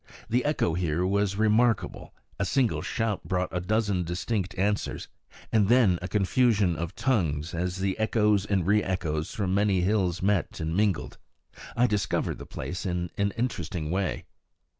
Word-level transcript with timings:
The 0.31 0.43
echo 0.45 0.73
here 0.73 1.05
was 1.05 1.35
remarkable; 1.35 2.11
a 2.39 2.43
single 2.43 2.81
shout 2.81 3.23
brought 3.23 3.49
a 3.55 3.61
dozen 3.61 4.01
distinct 4.03 4.57
answers, 4.57 5.07
and 5.51 5.67
then 5.69 5.99
a 6.01 6.07
confusion 6.07 6.75
of 6.75 6.95
tongues 6.95 7.53
as 7.53 7.77
the 7.77 7.95
echoes 7.99 8.43
and 8.43 8.65
re 8.65 8.81
echoes 8.81 9.31
from 9.35 9.53
many 9.53 9.81
hills 9.81 10.23
met 10.23 10.59
and 10.59 10.75
mingled. 10.75 11.19
I 11.75 11.85
discovered 11.85 12.39
the 12.39 12.47
place 12.47 12.83
in 12.83 13.11
an 13.19 13.31
interesting 13.37 13.91
way. 13.91 14.25